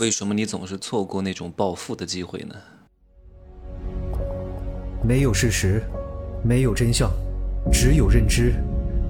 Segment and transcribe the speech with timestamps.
[0.00, 2.56] 为什么你总是错过那种暴富的机会呢？
[5.04, 5.84] 没有事实，
[6.42, 7.08] 没有真相，
[7.72, 8.54] 只有认知，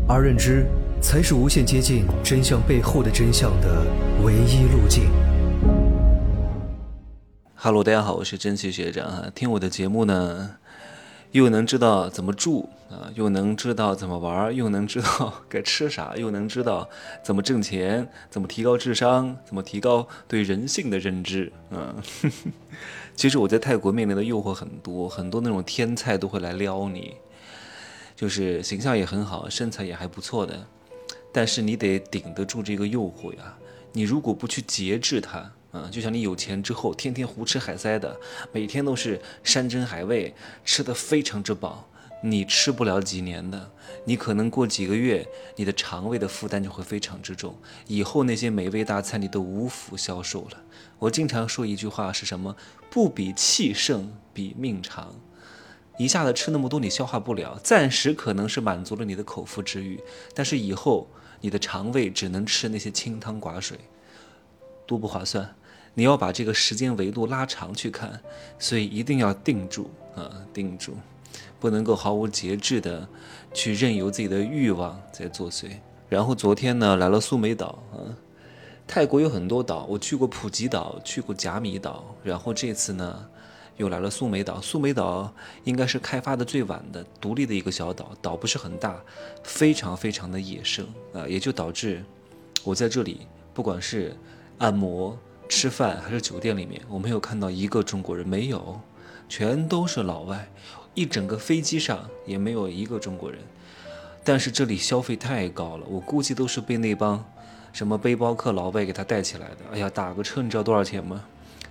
[0.06, 0.66] 而认知
[1.00, 3.86] 才是无限接近真相背后的真相的
[4.22, 5.04] 唯一路径。
[7.55, 9.32] Hello，大家好，我是真奇学长啊。
[9.35, 10.57] 听我的节目呢，
[11.30, 16.89] 又能知道怎么住啊，又能知道怎么玩，又能知道 该吃啥，又能知道
[17.25, 21.95] 怎么挣钱，怎么提高智商，怎么提高对人性的认知啊。
[23.16, 27.15] 其实我在泰国面临的诱惑很多，很多那种天菜都会来撩你，
[28.15, 30.66] 就是形象也很好，身材也还不错的，
[31.33, 33.56] 但是你得顶得住这个诱惑呀。
[33.92, 38.16] 你如果不去节制它，嗯，就像你有钱之后天天胡吃海塞的，
[38.53, 41.89] 每天都是山珍海味，吃的非常之饱，
[42.27, 43.70] 你吃不了几年的，
[44.06, 47.55] 你可能过几个月，你的肠胃的负担就会非常之重，
[47.87, 50.62] 以后那些美味大餐你都无福消受了。
[50.98, 52.56] 我经常说一句话是什么？
[52.88, 55.14] 不比气盛，比命长。
[55.98, 60.00] 一下子吃那么多你消化不了，暂时可能是满足了你的口腹之欲，
[60.34, 61.08] 但是以后。
[61.41, 63.78] 你的肠胃只能吃那些清汤寡水，
[64.86, 65.55] 多不划算。
[65.92, 68.19] 你要把这个时间维度拉长去看，
[68.58, 70.97] 所以一定要定住啊，定住，
[71.65, 73.09] 不能够毫无节制的
[73.55, 75.70] 去任由自己的欲望在作祟。
[76.11, 77.97] 然后昨天呢，来了苏梅岛啊，
[78.87, 83.27] 泰国有很多岛，我去过普吉岛，去过甲米岛，然后这次呢。
[83.79, 85.33] 又来了苏梅岛，苏梅岛
[85.65, 89.03] 应该是开发的最晚的独立的一个小岛，岛不是很大，
[89.42, 92.05] 非常非常的野生啊，也就导致
[92.62, 94.15] 我在这里，不管是
[94.59, 98.79] 按摩、吃饭还是酒店里面，我没有看到一个中国人，没有，
[99.31, 100.48] 全都是老外，
[100.95, 103.39] 一整个飞机上也没有一个中国人。
[104.23, 107.23] 但是这里消费太高了，我估计都是被那帮
[107.73, 109.56] 什么背包客老外给他带起来的。
[109.73, 111.23] 哎呀，打个车你知道多少钱吗？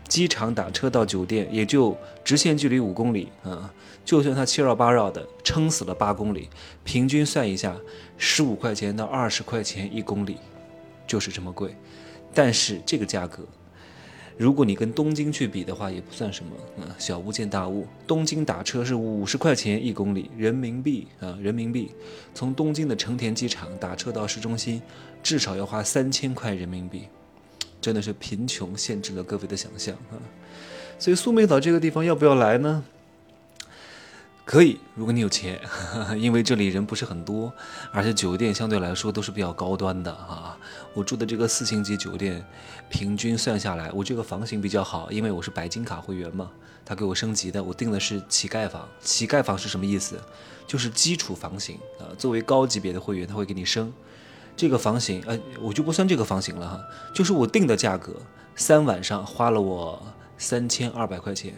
[0.07, 3.73] 机场打车到酒店也就直线距离五公里啊，
[4.05, 6.49] 就算他七绕八绕的，撑死了八公里，
[6.83, 7.75] 平均算一下，
[8.17, 10.37] 十五块钱到二十块钱一公里，
[11.07, 11.75] 就是这么贵。
[12.33, 13.43] 但是这个价格，
[14.37, 16.51] 如果你跟东京去比的话，也不算什么
[16.83, 17.85] 啊，小巫见大巫。
[18.07, 21.91] 东京打车是五十块钱一公里人民币啊，人民币，
[22.33, 24.81] 从东京的成田机场打车到市中心，
[25.21, 27.03] 至少要花三千块人民币。
[27.79, 30.15] 真的是贫穷限制了各位的想象啊！
[30.97, 32.83] 所以苏梅岛这个地方要不要来呢？
[34.45, 35.61] 可以，如果你有钱，
[36.19, 37.51] 因为这里人不是很多，
[37.91, 40.57] 而且酒店相对来说都是比较高端的啊。
[40.93, 42.45] 我住的这个四星级酒店，
[42.89, 46.51] 平均算下来，我这个房型比较好，因为我是白金卡会员嘛，
[46.83, 48.87] 他给我升级的，我订的是乞丐房。
[49.01, 50.19] 乞丐房是什么意思？
[50.67, 52.11] 就是基础房型啊。
[52.17, 53.91] 作为高级别的会员，他会给你升。
[54.57, 56.83] 这个房型，呃，我就不算这个房型了哈，
[57.13, 58.13] 就是我定的价格，
[58.55, 59.99] 三晚上花了我
[60.37, 61.55] 三千二百块钱，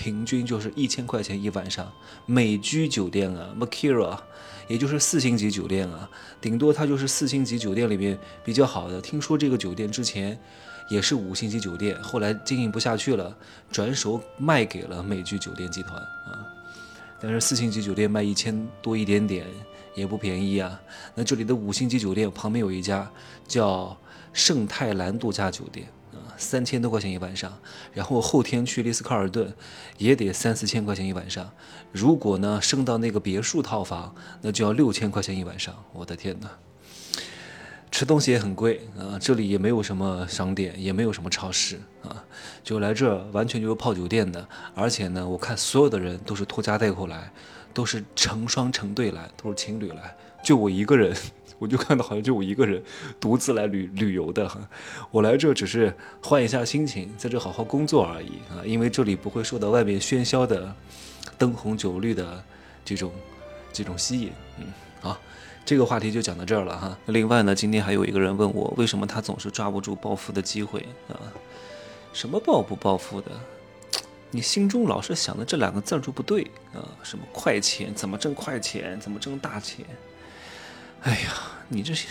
[0.00, 1.92] 平均就是一千块钱一晚上。
[2.24, 4.18] 美居酒店啊，Makira，
[4.66, 6.08] 也就是四星级酒店啊，
[6.40, 8.98] 顶多它就是四星级酒店里面比较好的。
[8.98, 10.40] 听说这个酒店之前
[10.88, 13.36] 也是五星级酒店，后来经营不下去了，
[13.70, 16.48] 转手卖给了美居酒店集团啊。
[17.20, 19.46] 但是四星级酒店卖一千多一点点。
[19.96, 20.80] 也不便宜啊！
[21.16, 23.10] 那这里的五星级酒店旁边有一家
[23.46, 23.94] 叫
[24.32, 25.88] 圣泰兰度假酒店，
[26.40, 27.56] 三千多块钱一晚上。
[27.92, 29.54] 然后后天去丽思卡尔顿，
[29.98, 31.48] 也得三四千块钱一晚上。
[31.92, 34.12] 如果呢升到那个别墅套房，
[34.42, 35.84] 那就要六千块钱一晚上。
[35.92, 36.48] 我的天哪！
[38.00, 42.24] 吃东西也很贵啊，这里也没有什么商店，也没有什么超市啊，
[42.64, 44.48] 就来这完全就是泡酒店的。
[44.74, 47.30] 而且呢，我看所有的人都是拖家带口来。
[47.72, 51.14] 都是成双成对来，都是情侣来，就我一个人，
[51.60, 52.82] 我就看到好像就我一个人
[53.20, 54.50] 独自来旅旅游的。
[55.12, 60.74] 我来这只是换一下心情，在这好好工作而已啊，因为这里不会受到外面喧嚣的
[61.38, 62.42] 灯红酒绿的
[62.84, 63.12] 这种
[63.72, 64.32] 这种吸引。
[64.58, 64.64] 嗯，
[65.64, 66.98] 这个话题就讲到这儿了哈。
[67.06, 71.14] 另外呢，今天还有一个人问我，为什么他总是抓不住暴富的机会啊？
[72.12, 73.30] 什么暴不暴富的？
[74.32, 76.42] 你心中老是想的这两个字儿就不对
[76.72, 76.82] 啊！
[77.02, 77.94] 什么快钱？
[77.94, 78.98] 怎么挣快钱？
[79.00, 79.84] 怎么挣大钱？
[81.02, 81.32] 哎呀，
[81.68, 82.08] 你这些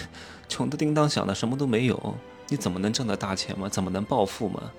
[0.48, 2.16] 穷的叮当响的，什么都没有，
[2.50, 3.70] 你怎么能挣到大钱嘛？
[3.70, 4.72] 怎么能暴富嘛？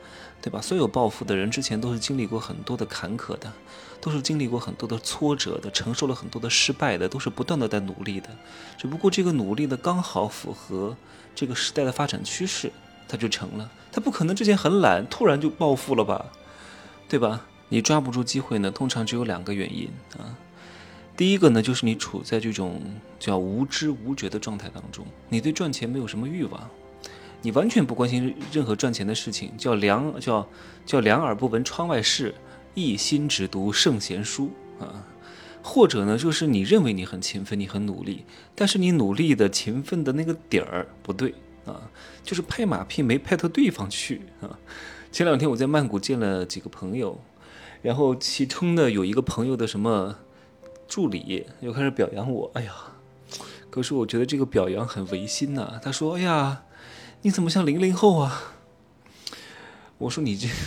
[0.43, 0.61] 对吧？
[0.61, 3.53] 所有暴富的人之前都是经历过很多的坎坷的，
[4.01, 8.29] 都是经历过很多的挫折的，承受了很多的失败的，都是不断的在努力的。
[8.79, 10.97] 只不过这个努力的刚好符合
[11.35, 12.73] 这个时代的发展趋势，
[13.07, 13.71] 他就成了。
[13.93, 16.33] 他不可能之前很懒，突然就暴富了吧？
[17.09, 17.47] 对吧？
[17.69, 20.35] 你抓不住机会呢，通常只有两个原因啊。
[21.17, 22.81] 第一个呢，就是你处在这种
[23.19, 26.71] 叫无知无觉的状态当中，你对赚钱没有什么欲望。
[27.43, 30.47] 你完全不关心任何赚钱的事情，叫两叫
[30.85, 32.35] 叫两耳不闻窗外事，
[32.75, 35.07] 一心只读圣贤书啊。
[35.63, 41.35] 或者呢，就是你认为你很勤奋，你很努力，但是你努力的勤奋的那个点儿不对
[41.67, 41.91] 啊，
[42.23, 44.59] 就是拍马屁没拍到对方去啊。
[45.13, 47.21] 前两天我在曼谷见了几个朋友，
[47.83, 50.17] 然后其中呢有一个朋友的什么
[50.89, 52.73] 助理又开始表扬我，哎呀，
[53.69, 55.79] 可是我觉得这个表扬很违心呐。
[55.83, 56.63] 他说：“哎呀，
[57.23, 58.55] 你怎么像零零后啊？”
[59.99, 60.49] 我说：“你这。”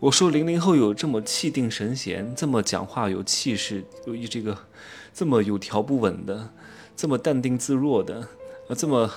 [0.00, 4.56] 我说零零后有这么气定神闲，这么讲话有气势，有这个
[5.14, 6.50] 这么有条不紊的，
[6.94, 8.20] 这么淡定自若的，
[8.68, 9.10] 啊，这么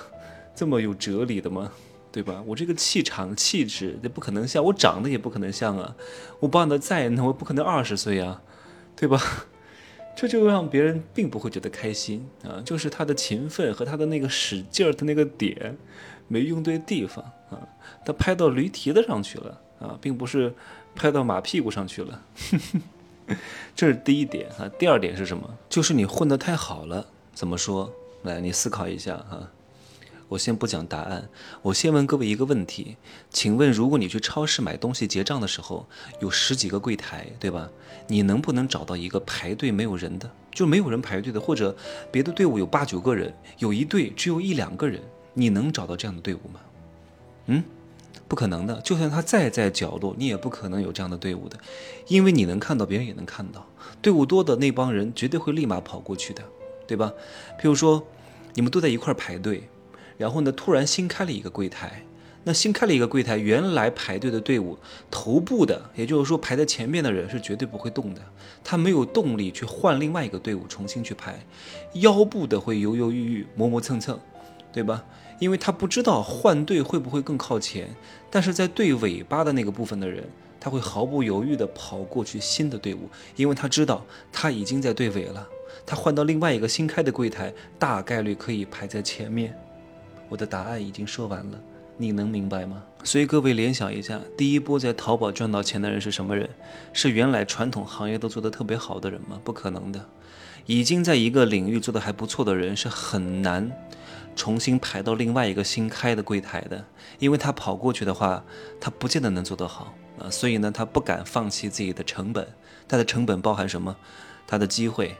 [0.54, 1.70] 这么有哲理的吗？
[2.10, 2.42] 对吧？
[2.46, 5.94] 我这个气场气质，这不可能像我长得也不可能像啊！
[6.40, 8.42] 我长得再那我不可能二十岁啊，
[8.96, 9.20] 对吧？
[10.20, 12.60] 这就让别人并不会觉得开心啊！
[12.62, 15.74] 就是他的勤奋和他的那个使劲儿的那个点
[16.28, 17.56] 没用对地方啊，
[18.04, 19.58] 他拍到驴蹄子上去了。
[19.80, 20.52] 啊，并不是
[20.94, 22.22] 拍到马屁股上去了，
[23.74, 24.68] 这是第一点啊。
[24.78, 25.56] 第二点是什么？
[25.70, 27.06] 就是你混得太好了。
[27.32, 27.90] 怎么说？
[28.24, 29.50] 来，你思考一下啊。
[30.30, 31.28] 我先不讲答案，
[31.60, 32.96] 我先问各位一个问题：
[33.30, 35.88] 请问，如果你去超市买东西结账的时候，
[36.20, 37.68] 有十几个柜台，对吧？
[38.06, 41.76] 你能不能找到一个排队没有人的，就没有人排队的，或者
[42.12, 45.02] 别的队伍有八九个人，有一队只有一两个人，
[45.34, 46.60] 你能找到这样的队伍吗？
[47.46, 47.64] 嗯？
[48.28, 51.58] 不可能的，就算他再在角落，你也不可能有这样的队伍的，
[52.06, 53.66] 因为你能看到，别人也能看到，
[54.00, 56.44] 队伍多的那帮人绝对会立马跑过去的，
[56.86, 57.12] 对吧？
[57.58, 58.06] 譬如说，
[58.54, 59.68] 你们都在一块排队，
[60.20, 62.02] 然后呢，突然新开了一个柜台，
[62.44, 64.76] 那新开了一个柜台，原来排队的队伍
[65.10, 68.20] 头部的，也就是说排在前面的人是绝对不会动的，
[68.62, 71.40] 他没有动力去换另外一个队伍重新去排，
[71.94, 74.20] 腰部的会犹犹豫豫、磨磨蹭蹭，
[74.70, 75.02] 对吧？
[75.38, 77.88] 因为他不知道换队会不会更靠前，
[78.30, 80.22] 但是在队尾巴的那个部分的人，
[80.60, 85.48] 他会毫不犹豫地跑过去新的队伍，因为他知道他已经在队尾了，
[85.86, 89.58] 他换到另外一个新开的柜台，大概率可以排在前面。
[90.30, 91.60] 我的答案已经说完了，
[91.98, 92.82] 你能明白吗？
[93.04, 96.48] 所以各位联想一下，第一波在淘宝赚到钱的人是什么人？
[96.92, 99.40] 是原来传统行业都做得特别好的人吗？
[99.42, 100.06] 不可能的，
[100.66, 103.70] 已经在一个领域做得还不错的人是很难。
[104.36, 106.84] 重新排到另外一个新开的柜台的，
[107.18, 108.42] 因为他跑过去的话，
[108.80, 112.46] 他不见得能做得好啊，所以呢，他不敢放弃自己的成本。
[112.86, 113.96] 他的成本包含什么？
[114.46, 115.16] 他的机会、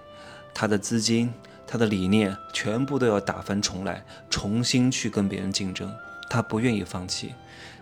[0.54, 1.32] 他的资金、
[1.70, 5.88] 他的理念，全部都要打翻重来，重新去跟别人竞争。
[6.28, 7.32] 他不愿意放弃，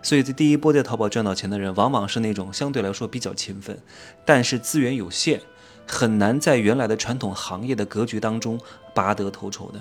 [0.03, 3.79] 所以在第一波在淘宝赚到钱的人，往往是那种相对来说比较勤奋，
[4.23, 5.41] 但是资源有限，
[5.87, 8.59] 很难在原来的传统行业的格局当中
[8.93, 9.79] 拔得头筹的。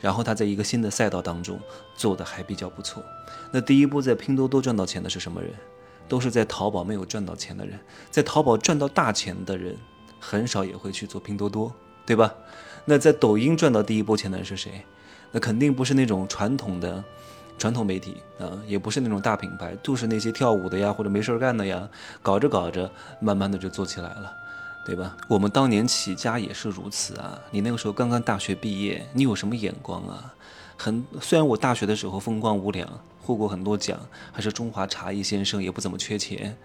[0.00, 1.60] 然后他在一个新的赛道当中
[1.94, 3.04] 做的还比较不错。
[3.52, 5.52] 那第一波在拼多多赚到钱的是什么人？
[6.08, 7.78] 都是在淘宝没有赚到钱的人。
[8.10, 9.76] 在淘宝赚到大钱的人，
[10.18, 11.70] 很少也会去做拼多多，
[12.10, 12.34] 对吧？
[12.86, 14.84] 那在抖音赚到第一波钱的人是谁？
[15.30, 17.04] 那肯定不是那种传统的
[17.56, 21.88] 传统媒体啊，也不是那种大品牌，就是那些跳舞的呀，或者没事干的呀，
[22.20, 22.90] 搞着搞着，
[23.20, 24.32] 慢慢的就做起来了。
[24.84, 25.16] 对吧？
[25.28, 27.38] 我们当年起家也是如此啊！
[27.52, 30.34] 你那个时候刚刚大学毕业，你有什么眼光啊？
[30.76, 32.88] 很虽然我大学的时候风光无两，
[33.22, 34.00] 获过很多奖，
[34.32, 36.56] 还是中华茶艺先生，也不怎么缺钱。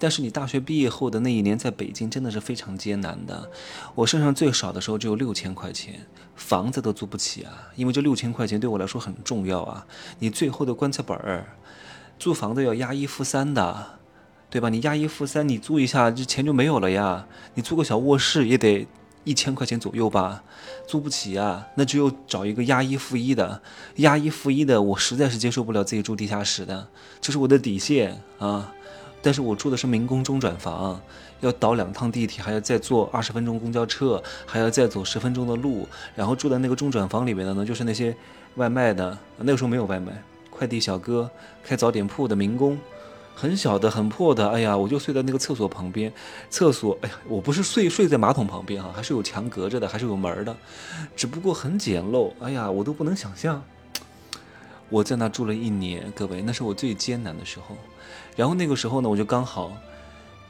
[0.00, 3.48] 但是你大学毕业后的那一年，在北京真的是非常艰难的。
[3.94, 7.70] 我身上最少的时候只有六千块钱，房子都租不起啊！
[7.76, 9.86] 因为这六千块钱对我来说很重要啊！
[10.18, 11.54] 你最后的棺材本儿，
[12.18, 14.00] 租房子要押一付三的。
[14.52, 14.68] 对吧？
[14.68, 17.24] 你押一付三，你租一下，这钱就没有了呀。
[17.54, 18.84] 你租个小卧室也得
[19.22, 20.42] 一千块钱左右吧，
[20.88, 21.68] 租不起啊。
[21.76, 23.62] 那只有找一个押一付一的，
[23.98, 26.88] 押一付一的，我实在是接受不了自己住地下室的，
[27.20, 28.72] 这是我的底线啊。
[29.22, 31.00] 但是我住的是民工中转房，
[31.40, 35.86] 要倒两趟地铁，还要再坐二十分钟公交车，还要再走十分钟的路。
[36.14, 38.16] 然后住在那个中转房里面的呢，就是那些
[38.56, 41.30] 外卖的，那个时候没有外卖，快递小哥、
[41.62, 42.78] 开早点铺的民工。
[43.32, 46.12] 很小的，很破的，哎呀，我就睡在那个厕所旁边。
[46.50, 50.54] 厕所，哎呀，我不是睡睡在马桶旁边啊，还是有墙隔着的，还是有门的，
[51.16, 52.30] 只不过很简陋。
[52.40, 53.62] 哎呀，我都不能想象。
[54.90, 57.74] 我在那住了一年，各位，那是我最艰难的时候。
[58.36, 59.72] 然后那个时候呢，我就刚好，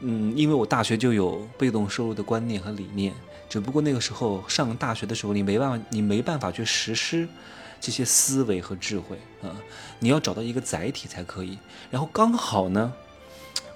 [0.01, 3.15] 嗯，因为我大学就有被动收入的观念和理念，
[3.49, 7.29] 只不过那个时候上大学的时候，你没办法，你没办法去实施。
[7.83, 9.57] 这些思维和智慧啊，
[10.01, 11.57] 你要找到一个载体才可以。
[11.91, 12.93] 然后刚好呢，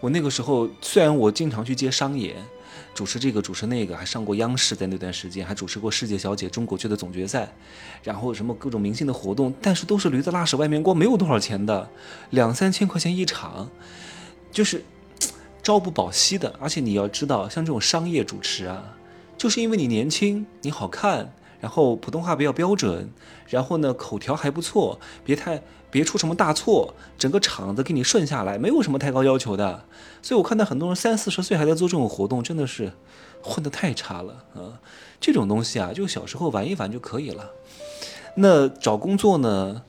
[0.00, 2.36] 我那个时候虽然我经常去接商演，
[2.94, 7.52] 主持这个主持那个，还上过央视，在那段时间还主持过世界小姐中国区的总决赛，
[8.04, 11.90] 然后什么各种明星的活动，但是都是驴子拉屎外面光，没有多少钱的，
[12.30, 13.68] 两三千块钱一场，
[14.52, 14.84] 就是
[15.62, 16.54] 朝不保夕的。
[16.60, 18.96] 而且你要知道，像这种商业主持啊，
[19.36, 21.34] 就是因为你年轻，你好看。
[21.64, 23.10] 然后普通话比较标准，
[23.48, 29.86] 然后呢口条还不错，别太别出什么大错，整个场子给你顺下来，没有什么太高要求的。
[30.20, 32.92] 所以我看到很多人三四十岁还在做这种活动，真的是
[33.40, 34.76] 混得太差了啊！
[35.18, 37.52] 这种东西啊，就小时候玩一玩就可以了。
[38.36, 39.80] 那找工作呢？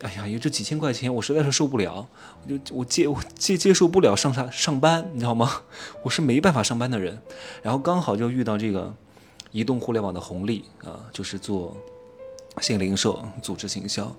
[0.00, 2.08] 哎呀，有这几千块钱，我实在是受不了，
[2.42, 5.60] 我就我接我接接受不了上上上班，你知道吗？
[6.04, 7.20] 我是没办法上班的人。
[7.62, 8.94] 然后刚好就遇到这个。
[9.50, 11.76] 移动互联网的红利啊，就是做
[12.60, 14.14] 新零售、组织行销，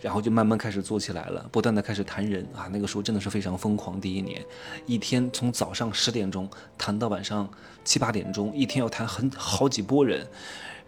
[0.00, 2.68] 然后就慢慢开始做起来了，不断的开始谈人啊。
[2.70, 4.44] 那个时候真的是非常疯狂，第一年
[4.86, 7.48] 一天从早上十点钟谈到晚上
[7.84, 10.26] 七八点钟，一天要谈很好几波人。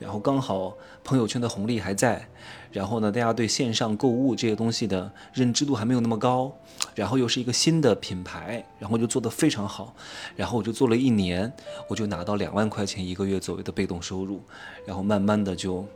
[0.00, 2.26] 然后刚好朋友圈的红利还在，
[2.72, 6.50] 然后呢，大家对线上购物这些东西的认知度还没有那么高，
[6.94, 9.94] 然后又是一个新的品牌，然后就做得非常好，
[10.34, 11.52] 然后我就做了一年，
[11.86, 14.42] 我就拿到两万块钱一个月左右的被动收入，
[14.86, 15.86] 然后慢慢的就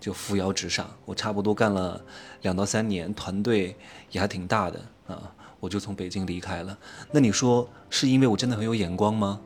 [0.00, 2.00] 就扶摇直上，我差不多干了
[2.40, 3.76] 两到三年，团队
[4.10, 6.78] 也还挺大的啊，我就从北京离开了。
[7.12, 9.38] 那你说是因为我真的很有眼光吗？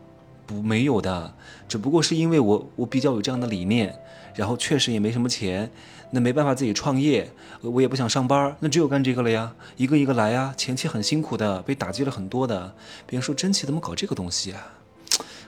[0.46, 1.34] 不，没有的，
[1.68, 3.98] 只不过是因为我我比较有这样的理念，
[4.34, 5.70] 然后确实也没什么钱，
[6.10, 7.30] 那没办法自己创业，
[7.62, 12.74] 我也不想上班，那只有干这个了呀，一个一个来呀，前期很辛苦的，被打击了很多的。
[13.06, 14.74] 别人说真奇怎么搞这个东西啊？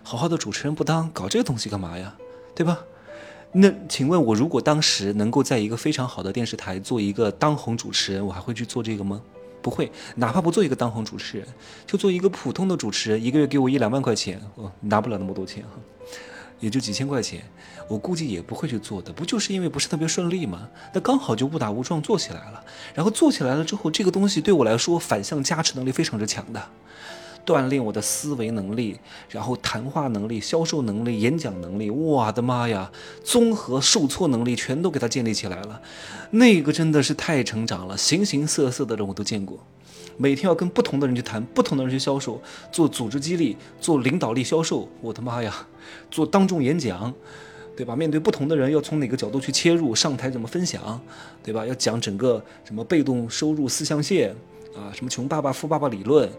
[0.03, 2.17] 好好的主持人不当，搞这个东西干嘛呀？
[2.55, 2.79] 对吧？
[3.53, 9.23] 那请问我如果当时能够在一个非常好的电视台做一个当红主持人，我还会去做这个吗？
[9.67, 11.49] 不会，哪怕不做一个当红主持人，
[11.89, 15.71] 就做一个普通的主持人，一个月给我一两万块钱，我拿不了那么多钱哈，
[16.61, 17.43] 也就几千块钱，
[17.89, 19.13] 我估计也不会去做的。
[19.13, 20.69] 不就是因为不是特别顺利吗？
[20.95, 26.63] 那刚好就误打误撞做起来了，然后做起来了之后，这个东西对我来说反向加持能力非常之强的。
[27.47, 28.99] 锻炼我的思维能力，
[29.31, 32.91] 然后谈话能力、销售能力、演讲能力，我的妈呀，
[33.23, 35.81] 综合受挫能力全都给他建立起来了。
[36.33, 39.59] 那个真的是太成长了，形形色色的人我都见过。
[40.19, 42.41] 每天要跟不同的人去谈，不同的人去销售，
[42.73, 45.55] 做组织激励，做领导力销售，我的妈呀，
[46.11, 47.13] 做当众演讲，
[47.77, 47.95] 对吧？
[47.95, 51.01] 面对不同的人，要从哪个角度去切入，上台怎么分享，
[51.45, 51.67] 对吧？
[51.67, 54.35] 要讲整个什么被动收入四象限。
[54.77, 56.31] 啊，什么穷爸爸富爸爸理论，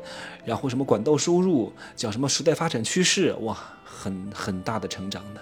[0.46, 5.42] 然后什么管道收入，讲什么时代发展趋势，哇，很很大的成长的。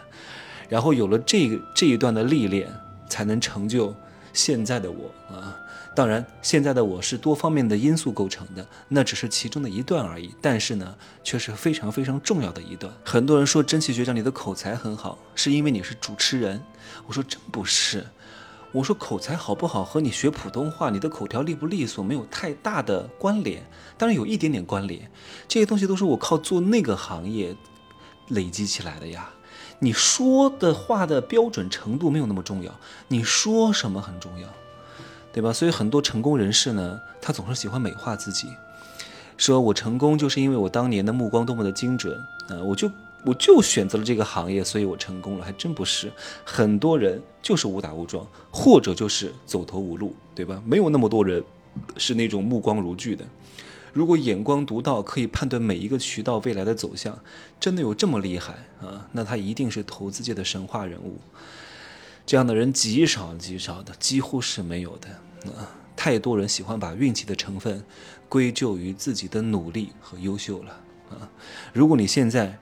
[0.69, 2.71] 然后有了这个这一段的历练，
[3.09, 3.93] 才能成就
[4.31, 5.55] 现在的我啊。
[5.95, 10.33] 当然，现在的我是多方面的因素构成的，那只是其中的一段而已。
[10.41, 12.91] 但是呢，却是非常非常重要的一段。
[13.05, 16.61] 很多人说真奇学长你的口才很好，是因为你是主持人。
[17.07, 18.05] 我说真不是。
[18.75, 23.65] 我说口才好不好和你学普通话、你的口条利不利索没有太大的关联，
[23.97, 25.09] 当然有一点点关联。
[25.47, 27.55] 这些东西都是我靠做那个行业
[28.27, 29.29] 累积起来的呀。
[29.79, 32.77] 你说的话的标准程度没有那么重要，
[33.07, 34.49] 你说什么很重要，
[35.31, 35.53] 对吧？
[35.53, 38.49] 所以很多成功人士呢，他总是喜欢美化自己，
[39.37, 42.17] 说我成功就是因为我当年的目光多么的精准
[42.49, 42.91] 啊，我就。
[43.25, 46.11] 我就选择了这个行业，所以我成功了，还真不是。
[46.45, 50.61] 很多人就是误打误撞，或者就是走投无路，对吧？
[50.65, 51.43] 没有那么多人
[51.97, 53.25] 是那种目光如炬的。
[53.91, 57.17] 如果眼光独到，可以判断每一个渠道未来的走向，
[57.59, 59.07] 真的有这么厉害啊？
[59.13, 61.17] 那他一定是投资界的神话人物。
[62.25, 65.09] 这样的人极少极少的，几乎是没有的
[65.51, 65.71] 啊！
[65.95, 67.83] 太多人喜欢把运气的成分
[68.27, 70.71] 归咎于自己的努力和优秀了
[71.11, 71.29] 啊！
[71.71, 72.59] 如果你现在，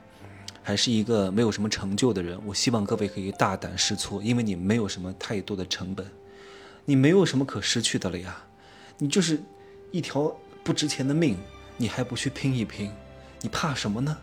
[0.64, 6.10] 还是一个没有什么成就的人，我希望各位可以大胆试错，因为你没有什么太多的成本，
[6.86, 8.42] 你没有什么可失去的了呀，
[8.98, 9.40] 你就是
[9.92, 11.38] 一条不值钱的命，
[11.76, 12.90] 你还不去拼一拼，
[13.42, 14.18] 你怕什么呢？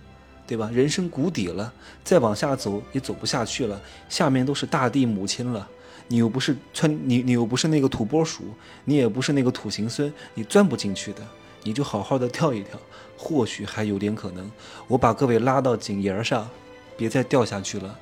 [0.47, 0.69] 对吧？
[0.73, 5.69] 人生谷底了，再往下走也走不下去了，下面都是大地母亲了，
[6.09, 8.45] 你又不是穿你你又不是那个土拨鼠，
[8.85, 11.23] 你也不是那个土行孙，你钻不进去的。
[11.63, 12.79] 你就好好的跳一跳，
[13.17, 14.51] 或许还有点可能。
[14.89, 16.49] 我把各位拉到井沿上，
[16.97, 17.99] 别再掉下去了，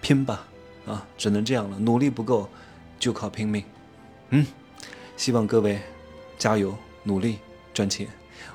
[0.00, 0.46] 拼吧！
[0.86, 1.78] 啊，只能这样了。
[1.78, 2.48] 努力不够，
[2.98, 3.64] 就靠拼命。
[4.30, 4.46] 嗯，
[5.16, 5.80] 希望各位
[6.38, 7.38] 加油努力
[7.72, 8.08] 赚钱。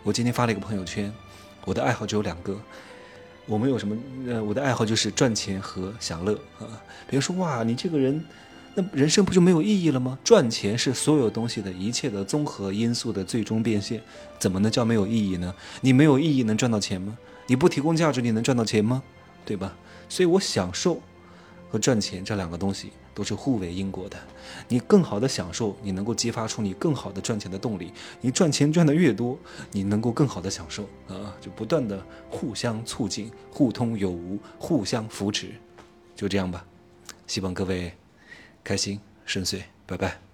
[0.04, 1.14] 我今天发了一个朋友圈，
[1.66, 2.60] 我的爱好只有两个，
[3.46, 6.66] 我没有什么，呃，我的爱好就是赚钱和享乐啊。
[7.08, 8.24] 别人说哇，你这个人。
[8.76, 10.18] 那人生不就没有意义了吗？
[10.24, 14.02] 赚钱是所有东西的一切的综合因素的最终变现，
[14.38, 15.54] 怎么能叫没有意义呢？
[15.82, 17.18] 你没有意义能赚到钱吗？
[17.48, 19.02] 你不提供价值，你能赚到钱吗？
[19.44, 19.76] 对吧？
[20.08, 21.02] 所以我享受
[21.70, 24.18] 和赚钱这两个东西都是互为因果的。
[24.68, 27.92] 你更好的享受，你能够激发出你更好的赚钱的动力。
[28.22, 29.38] 你赚钱赚的越多，
[29.72, 35.48] 你能够更好的享受啊，就不断的互相促进、互通有无、互相扶持，
[36.16, 36.64] 就这样吧。
[37.26, 37.92] 希望各位
[38.64, 40.29] 开心顺遂，拜拜。